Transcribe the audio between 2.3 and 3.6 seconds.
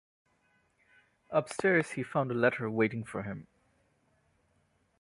a letter waiting for him.